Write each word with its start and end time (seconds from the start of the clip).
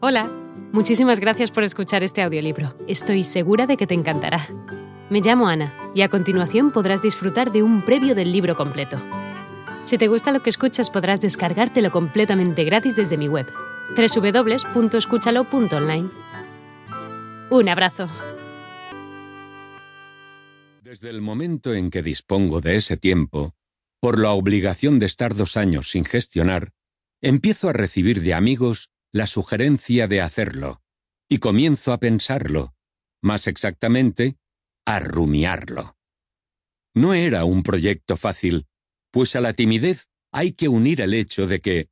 Hola, 0.00 0.30
muchísimas 0.72 1.18
gracias 1.18 1.50
por 1.50 1.64
escuchar 1.64 2.04
este 2.04 2.22
audiolibro. 2.22 2.72
Estoy 2.86 3.24
segura 3.24 3.66
de 3.66 3.76
que 3.76 3.88
te 3.88 3.94
encantará. 3.94 4.46
Me 5.10 5.20
llamo 5.20 5.48
Ana 5.48 5.74
y 5.92 6.02
a 6.02 6.08
continuación 6.08 6.70
podrás 6.70 7.02
disfrutar 7.02 7.50
de 7.50 7.64
un 7.64 7.84
previo 7.84 8.14
del 8.14 8.30
libro 8.30 8.54
completo. 8.54 8.96
Si 9.82 9.98
te 9.98 10.06
gusta 10.06 10.30
lo 10.30 10.40
que 10.40 10.50
escuchas 10.50 10.88
podrás 10.88 11.20
descargártelo 11.20 11.90
completamente 11.90 12.62
gratis 12.62 12.94
desde 12.94 13.16
mi 13.16 13.26
web, 13.26 13.48
www.escúchalo.online. 13.96 16.10
Un 17.50 17.68
abrazo. 17.68 18.08
Desde 20.80 21.10
el 21.10 21.22
momento 21.22 21.74
en 21.74 21.90
que 21.90 22.04
dispongo 22.04 22.60
de 22.60 22.76
ese 22.76 22.98
tiempo, 22.98 23.56
por 24.00 24.20
la 24.20 24.30
obligación 24.30 25.00
de 25.00 25.06
estar 25.06 25.34
dos 25.34 25.56
años 25.56 25.90
sin 25.90 26.04
gestionar, 26.04 26.70
empiezo 27.20 27.68
a 27.68 27.72
recibir 27.72 28.22
de 28.22 28.34
amigos 28.34 28.90
la 29.12 29.26
sugerencia 29.26 30.06
de 30.08 30.20
hacerlo, 30.20 30.82
y 31.28 31.38
comienzo 31.38 31.92
a 31.92 31.98
pensarlo, 31.98 32.74
más 33.22 33.46
exactamente, 33.46 34.36
a 34.86 35.00
rumiarlo. 35.00 35.96
No 36.94 37.14
era 37.14 37.44
un 37.44 37.62
proyecto 37.62 38.16
fácil, 38.16 38.66
pues 39.10 39.36
a 39.36 39.40
la 39.40 39.52
timidez 39.52 40.08
hay 40.32 40.52
que 40.52 40.68
unir 40.68 41.00
el 41.00 41.14
hecho 41.14 41.46
de 41.46 41.60
que, 41.60 41.88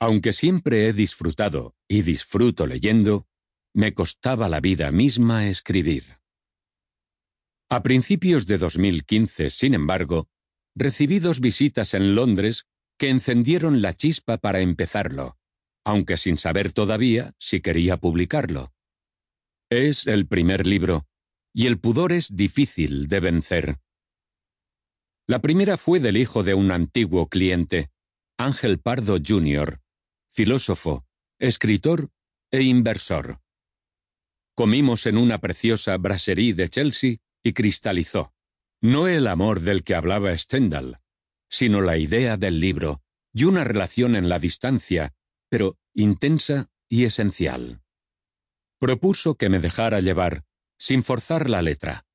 aunque 0.00 0.32
siempre 0.32 0.88
he 0.88 0.92
disfrutado 0.92 1.74
y 1.88 2.02
disfruto 2.02 2.66
leyendo, 2.66 3.26
me 3.74 3.94
costaba 3.94 4.48
la 4.48 4.60
vida 4.60 4.90
misma 4.90 5.48
escribir. 5.48 6.18
A 7.68 7.82
principios 7.82 8.46
de 8.46 8.58
2015, 8.58 9.50
sin 9.50 9.74
embargo, 9.74 10.28
recibí 10.74 11.20
dos 11.20 11.40
visitas 11.40 11.94
en 11.94 12.14
Londres 12.14 12.66
que 12.98 13.10
encendieron 13.10 13.80
la 13.80 13.92
chispa 13.92 14.38
para 14.38 14.60
empezarlo, 14.60 15.38
aunque 15.84 16.16
sin 16.16 16.38
saber 16.38 16.72
todavía 16.72 17.34
si 17.38 17.60
quería 17.60 17.96
publicarlo. 17.96 18.72
Es 19.70 20.06
el 20.06 20.26
primer 20.26 20.66
libro, 20.66 21.06
y 21.52 21.66
el 21.66 21.78
pudor 21.78 22.12
es 22.12 22.34
difícil 22.34 23.08
de 23.08 23.20
vencer. 23.20 23.78
La 25.26 25.40
primera 25.40 25.76
fue 25.76 26.00
del 26.00 26.16
hijo 26.16 26.42
de 26.42 26.54
un 26.54 26.72
antiguo 26.72 27.28
cliente, 27.28 27.90
Ángel 28.36 28.80
Pardo 28.80 29.18
Jr., 29.24 29.80
filósofo, 30.30 31.04
escritor 31.38 32.10
e 32.50 32.62
inversor. 32.62 33.40
Comimos 34.56 35.06
en 35.06 35.16
una 35.16 35.38
preciosa 35.38 35.96
brasserie 35.96 36.54
de 36.54 36.68
Chelsea 36.68 37.16
y 37.42 37.52
cristalizó, 37.52 38.34
no 38.82 39.08
el 39.08 39.26
amor 39.26 39.60
del 39.60 39.84
que 39.84 39.94
hablaba 39.94 40.36
Stendhal, 40.36 41.00
sino 41.48 41.80
la 41.80 41.96
idea 41.96 42.36
del 42.36 42.60
libro 42.60 43.02
y 43.32 43.44
una 43.44 43.64
relación 43.64 44.16
en 44.16 44.28
la 44.28 44.38
distancia 44.38 45.14
pero 45.50 45.78
intensa 45.92 46.70
y 46.88 47.04
esencial. 47.04 47.82
Propuso 48.78 49.34
que 49.34 49.50
me 49.50 49.58
dejara 49.58 50.00
llevar, 50.00 50.46
sin 50.78 51.04
forzar 51.04 51.50
la 51.50 51.60
letra. 51.60 52.06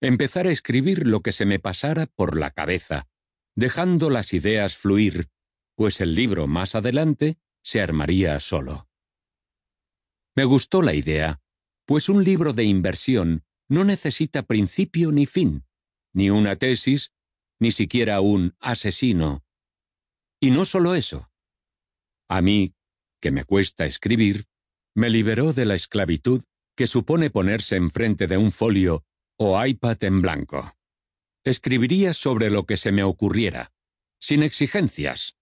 Empezar 0.00 0.46
a 0.46 0.50
escribir 0.50 1.06
lo 1.06 1.20
que 1.20 1.32
se 1.32 1.44
me 1.44 1.58
pasara 1.58 2.06
por 2.06 2.38
la 2.38 2.50
cabeza, 2.50 3.08
dejando 3.54 4.08
las 4.08 4.32
ideas 4.32 4.76
fluir, 4.76 5.28
pues 5.74 6.00
el 6.00 6.14
libro 6.14 6.46
más 6.46 6.74
adelante 6.74 7.38
se 7.62 7.82
armaría 7.82 8.40
solo. 8.40 8.88
Me 10.34 10.44
gustó 10.44 10.82
la 10.82 10.94
idea, 10.94 11.42
pues 11.84 12.08
un 12.08 12.22
libro 12.22 12.52
de 12.52 12.64
inversión 12.64 13.44
no 13.68 13.84
necesita 13.84 14.44
principio 14.44 15.12
ni 15.12 15.26
fin, 15.26 15.66
ni 16.14 16.30
una 16.30 16.56
tesis, 16.56 17.12
ni 17.60 17.72
siquiera 17.72 18.20
un 18.20 18.56
asesino. 18.60 19.44
Y 20.40 20.52
no 20.52 20.64
solo 20.64 20.94
eso. 20.94 21.27
A 22.28 22.42
mí, 22.42 22.74
que 23.20 23.30
me 23.30 23.44
cuesta 23.44 23.86
escribir, 23.86 24.46
me 24.94 25.10
liberó 25.10 25.52
de 25.52 25.64
la 25.64 25.74
esclavitud 25.74 26.42
que 26.76 26.86
supone 26.86 27.30
ponerse 27.30 27.76
enfrente 27.76 28.26
de 28.26 28.36
un 28.36 28.52
folio 28.52 29.04
o 29.38 29.64
iPad 29.64 30.04
en 30.04 30.22
blanco. 30.22 30.76
Escribiría 31.44 32.14
sobre 32.14 32.50
lo 32.50 32.66
que 32.66 32.76
se 32.76 32.92
me 32.92 33.02
ocurriera, 33.02 33.72
sin 34.20 34.42
exigencias. 34.42 35.36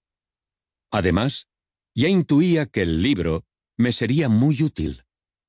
Además, 0.91 1.49
ya 1.95 2.09
intuía 2.09 2.67
que 2.67 2.83
el 2.83 3.03
libro 3.03 3.45
me 3.77 3.93
sería 3.93 4.29
muy 4.29 4.63
útil, 4.63 5.05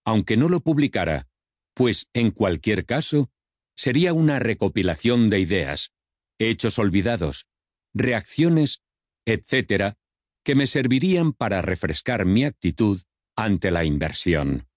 aunque 0.06 0.38
no 0.38 0.50
lo 0.50 0.62
publicara, 0.62 1.28
pues 1.74 2.10
en 2.14 2.32
cualquier 2.32 2.86
caso 2.86 3.30
sería 3.76 4.14
una 4.14 4.40
recopilación 4.40 5.30
de 5.30 5.40
ideas, 5.40 5.92
hechos 6.40 6.80
olvidados, 6.80 7.46
reacciones, 7.94 8.82
etc., 9.26 9.96
que 10.48 10.56
me 10.56 10.66
servirían 10.66 11.34
para 11.34 11.62
refrescar 11.62 12.26
mi 12.26 12.46
actitud 12.46 13.02
ante 13.36 13.70
la 13.70 13.84
inversión. 13.84 14.70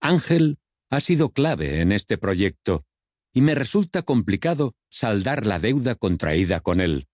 Ángel 0.00 0.58
ha 0.88 1.02
sido 1.02 1.34
clave 1.34 1.82
en 1.82 1.92
este 1.92 2.16
proyecto 2.16 2.86
y 3.34 3.42
me 3.42 3.54
resulta 3.54 4.00
complicado 4.00 4.74
saldar 4.88 5.44
la 5.44 5.58
deuda 5.58 5.96
contraída 5.96 6.60
con 6.60 6.80
él. 6.80 7.08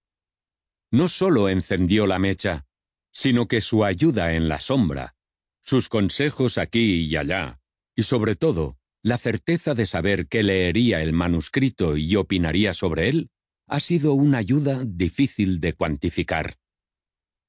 No 0.93 1.09
solo 1.09 1.49
encendió 1.49 2.07
la 2.07 2.21
mecha, 2.21 2.67
sino 3.11 3.49
que 3.49 3.63
su 3.63 3.85
ayuda 3.85 4.35
en 4.35 4.49
la 4.49 4.61
sombra, 4.61 5.17
sus 5.61 5.89
consejos 5.89 6.57
aquí 6.57 7.01
y 7.01 7.17
allá, 7.17 7.61
y 7.97 8.05
sobre 8.05 8.37
todo, 8.37 8.79
la 9.03 9.19
certeza 9.19 9.75
de 9.75 9.87
saber 9.87 10.29
que 10.29 10.45
leería 10.45 11.03
el 11.03 11.15
manuscrito 11.15 11.97
y 11.97 12.15
opinaría 12.15 12.75
sobre 12.75 13.09
él, 13.09 13.31
ha 13.67 13.81
sido 13.81 14.13
una 14.13 14.39
ayuda 14.39 14.85
difícil 14.87 15.59
de 15.59 15.73
cuantificar. 15.73 16.55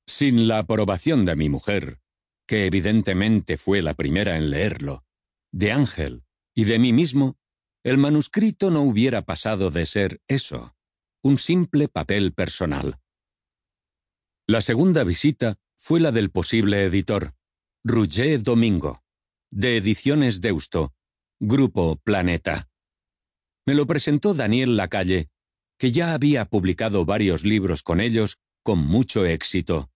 Sin 0.10 0.48
la 0.48 0.58
aprobación 0.58 1.24
de 1.24 1.36
mi 1.36 1.50
mujer, 1.50 2.00
que 2.48 2.66
evidentemente 2.66 3.58
fue 3.58 3.84
la 3.84 3.94
primera 3.94 4.38
en 4.38 4.50
leerlo, 4.50 5.06
de 5.52 5.72
Ángel 5.72 6.24
y 6.56 6.64
de 6.64 6.80
mí 6.80 6.94
mismo, 6.94 7.38
el 7.84 8.00
manuscrito 8.00 8.72
no 8.72 8.82
hubiera 8.82 9.22
pasado 9.22 9.70
de 9.70 9.86
ser 9.86 10.20
eso, 10.28 10.76
un 11.22 11.38
simple 11.38 11.90
papel 11.90 12.34
personal. 12.34 13.00
La 14.48 14.62
segunda 14.62 15.04
visita 15.04 15.60
fue 15.78 16.00
la 16.00 16.12
del 16.12 16.32
posible 16.32 16.86
editor, 16.86 17.36
Roger 17.84 18.42
Domingo, 18.42 19.04
de 19.52 19.78
Ediciones 19.78 20.42
Deusto, 20.42 20.96
Grupo 21.40 21.98
Planeta. 21.98 22.68
Me 23.68 23.76
lo 23.76 23.86
presentó 23.86 24.34
Daniel 24.34 24.76
Lacalle, 24.76 25.30
que 25.78 25.92
ya 25.92 26.16
había 26.16 26.46
publicado 26.46 27.06
varios 27.06 27.44
libros 27.44 27.84
con 27.84 28.02
ellos 28.02 28.40
con 28.64 28.80
mucho 28.80 29.28
éxito. 29.28 29.92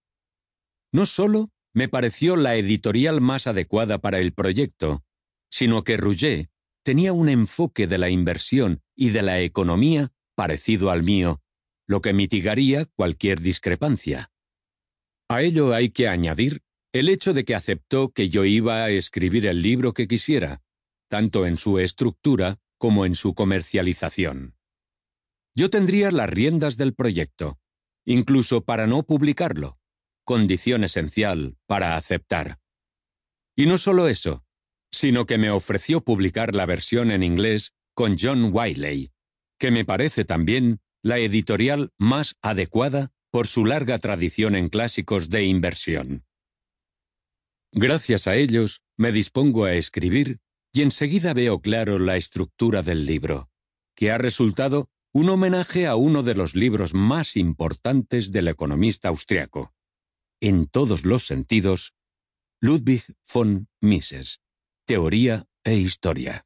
No 0.93 1.07
solo 1.07 1.49
me 1.73 1.89
pareció 1.89 2.37
la 2.37 2.55
editorial 2.55 3.19
más 3.19 3.47
adecuada 3.47 3.97
para 3.97 4.19
el 4.19 4.31
proyecto, 4.31 5.03
sino 5.49 5.83
que 5.83 5.97
Rouget 5.97 6.49
tenía 6.83 7.13
un 7.13 7.29
enfoque 7.29 7.87
de 7.87 7.97
la 7.97 8.11
inversión 8.11 8.83
y 8.95 9.09
de 9.09 9.23
la 9.23 9.41
economía 9.41 10.11
parecido 10.35 10.91
al 10.91 11.01
mío, 11.01 11.41
lo 11.87 12.01
que 12.01 12.13
mitigaría 12.13 12.85
cualquier 12.85 13.39
discrepancia. 13.39 14.31
A 15.29 15.41
ello 15.41 15.73
hay 15.73 15.89
que 15.89 16.07
añadir 16.07 16.61
el 16.93 17.09
hecho 17.09 17.33
de 17.33 17.43
que 17.43 17.55
aceptó 17.55 18.11
que 18.11 18.29
yo 18.29 18.45
iba 18.45 18.83
a 18.83 18.91
escribir 18.91 19.47
el 19.47 19.63
libro 19.63 19.93
que 19.93 20.07
quisiera, 20.07 20.61
tanto 21.09 21.47
en 21.47 21.57
su 21.57 21.79
estructura 21.79 22.59
como 22.77 23.07
en 23.07 23.15
su 23.15 23.33
comercialización. 23.33 24.57
Yo 25.55 25.71
tendría 25.71 26.11
las 26.11 26.29
riendas 26.29 26.77
del 26.77 26.93
proyecto, 26.93 27.57
incluso 28.05 28.63
para 28.63 28.85
no 28.85 29.03
publicarlo, 29.03 29.79
condición 30.23 30.83
esencial 30.83 31.57
para 31.67 31.95
aceptar. 31.95 32.59
Y 33.55 33.65
no 33.65 33.77
solo 33.77 34.07
eso, 34.07 34.45
sino 34.91 35.25
que 35.25 35.37
me 35.37 35.49
ofreció 35.49 36.01
publicar 36.01 36.55
la 36.55 36.65
versión 36.65 37.11
en 37.11 37.23
inglés 37.23 37.73
con 37.93 38.15
John 38.19 38.49
Wiley, 38.51 39.11
que 39.59 39.71
me 39.71 39.85
parece 39.85 40.25
también 40.25 40.81
la 41.01 41.19
editorial 41.19 41.91
más 41.97 42.35
adecuada 42.41 43.11
por 43.31 43.47
su 43.47 43.65
larga 43.65 43.97
tradición 43.97 44.55
en 44.55 44.69
clásicos 44.69 45.29
de 45.29 45.43
inversión. 45.43 46.25
Gracias 47.71 48.27
a 48.27 48.35
ellos, 48.35 48.81
me 48.97 49.11
dispongo 49.11 49.65
a 49.65 49.73
escribir 49.73 50.39
y 50.71 50.83
enseguida 50.83 51.33
veo 51.33 51.59
claro 51.59 51.97
la 51.97 52.17
estructura 52.17 52.83
del 52.83 53.05
libro, 53.05 53.49
que 53.95 54.11
ha 54.11 54.17
resultado 54.17 54.89
un 55.11 55.29
homenaje 55.29 55.87
a 55.87 55.95
uno 55.95 56.23
de 56.23 56.35
los 56.35 56.55
libros 56.55 56.93
más 56.93 57.35
importantes 57.35 58.31
del 58.31 58.47
economista 58.47 59.09
austriaco, 59.09 59.73
en 60.43 60.67
todos 60.67 61.05
los 61.05 61.25
sentidos, 61.25 61.93
Ludwig 62.59 63.01
von 63.33 63.69
Mises, 63.79 64.41
Teoría 64.85 65.47
e 65.63 65.75
Historia. 65.75 66.45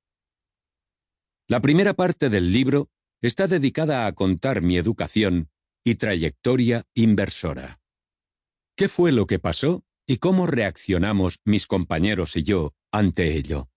La 1.48 1.62
primera 1.62 1.96
parte 1.96 2.30
del 2.30 2.54
libro 2.54 2.92
está 3.24 3.48
dedicada 3.48 4.06
a 4.06 4.14
contar 4.14 4.62
mi 4.62 4.78
educación 4.78 5.50
y 5.84 5.96
trayectoria 5.96 6.84
inversora. 6.94 7.82
¿Qué 8.76 8.88
fue 8.88 9.12
lo 9.12 9.26
que 9.26 9.40
pasó 9.40 9.84
y 10.06 10.18
cómo 10.18 10.46
reaccionamos 10.46 11.40
mis 11.44 11.66
compañeros 11.66 12.36
y 12.36 12.44
yo 12.44 12.76
ante 12.92 13.36
ello? 13.36 13.72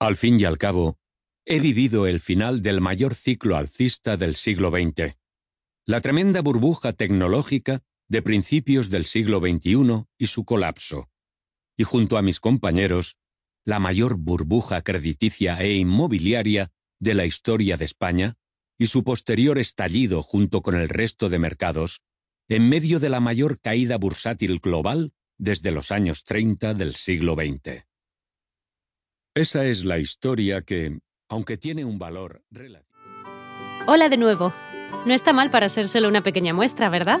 Al 0.00 0.16
fin 0.16 0.40
y 0.40 0.44
al 0.44 0.58
cabo, 0.58 0.98
he 1.44 1.60
vivido 1.60 2.08
el 2.08 2.18
final 2.18 2.62
del 2.62 2.80
mayor 2.80 3.14
ciclo 3.14 3.56
alcista 3.56 4.16
del 4.16 4.34
siglo 4.34 4.70
XX. 4.70 5.16
La 5.86 6.00
tremenda 6.00 6.42
burbuja 6.42 6.92
tecnológica 6.92 7.84
de 8.10 8.22
principios 8.22 8.90
del 8.90 9.06
siglo 9.06 9.38
XXI 9.38 10.04
y 10.18 10.26
su 10.26 10.44
colapso. 10.44 11.08
y 11.76 11.84
junto 11.84 12.18
a 12.18 12.22
mis 12.22 12.40
compañeros, 12.40 13.16
la 13.64 13.78
mayor 13.78 14.18
burbuja 14.18 14.82
crediticia 14.82 15.58
e 15.62 15.76
inmobiliaria 15.76 16.72
de 16.98 17.14
la 17.14 17.24
historia 17.24 17.78
de 17.78 17.86
España 17.86 18.34
y 18.78 18.88
su 18.88 19.02
posterior 19.02 19.58
estallido 19.58 20.22
junto 20.22 20.60
con 20.60 20.74
el 20.74 20.90
resto 20.90 21.30
de 21.30 21.38
mercados, 21.38 22.02
en 22.48 22.68
medio 22.68 23.00
de 23.00 23.08
la 23.08 23.20
mayor 23.20 23.60
caída 23.60 23.96
bursátil 23.96 24.58
global 24.58 25.14
desde 25.38 25.70
los 25.70 25.90
años 25.90 26.24
30 26.24 26.74
del 26.74 26.94
siglo 26.96 27.34
XX. 27.34 27.86
Esa 29.34 29.64
es 29.64 29.86
la 29.86 29.98
historia 29.98 30.60
que, 30.60 30.98
aunque 31.30 31.56
tiene 31.56 31.86
un 31.86 31.98
valor 31.98 32.44
relativo. 32.50 32.98
Hola 33.86 34.10
de 34.10 34.18
nuevo. 34.18 34.52
No 35.06 35.14
está 35.14 35.32
mal 35.32 35.50
para 35.50 35.70
ser 35.70 35.88
solo 35.88 36.08
una 36.08 36.22
pequeña 36.22 36.52
muestra, 36.52 36.90
¿verdad? 36.90 37.20